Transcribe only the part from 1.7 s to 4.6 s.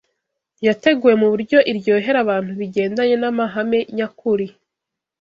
iryohera abantu bigendanye n’amahame nyakuri